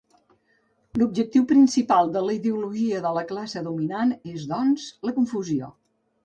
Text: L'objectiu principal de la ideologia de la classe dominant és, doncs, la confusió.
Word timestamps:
L'objectiu 1.01 1.43
principal 1.51 2.09
de 2.15 2.23
la 2.29 2.35
ideologia 2.37 3.03
de 3.05 3.11
la 3.19 3.25
classe 3.33 3.63
dominant 3.69 4.15
és, 4.33 4.49
doncs, 4.55 4.89
la 5.11 5.15
confusió. 5.21 5.71